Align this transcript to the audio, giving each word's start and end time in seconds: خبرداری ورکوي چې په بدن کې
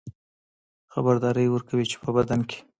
خبرداری 0.93 1.45
ورکوي 1.51 1.85
چې 1.91 1.97
په 2.03 2.09
بدن 2.17 2.39
کې 2.49 2.59